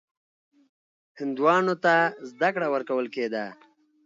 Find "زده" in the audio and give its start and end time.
2.29-2.49